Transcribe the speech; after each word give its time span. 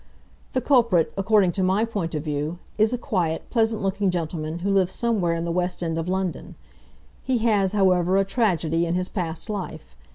"The 0.53 0.61
culprit, 0.61 1.13
according 1.15 1.51
to 1.51 1.61
my 1.61 1.85
point 1.85 2.15
of 2.15 2.23
view, 2.23 2.57
is 2.79 2.91
a 2.91 2.97
quiet, 2.97 3.47
pleasant 3.51 3.83
looking 3.83 4.09
gentleman 4.09 4.57
who 4.57 4.71
lives 4.71 4.93
somewhere 4.93 5.35
in 5.35 5.45
the 5.45 5.51
West 5.51 5.83
End 5.83 5.95
of 5.95 6.07
London. 6.07 6.55
He 7.23 7.37
has, 7.45 7.73
however, 7.73 8.17
a 8.17 8.25
tragedy 8.25 8.87
in 8.87 8.95
his 8.95 9.07
past 9.09 9.47
life. 9.47 9.95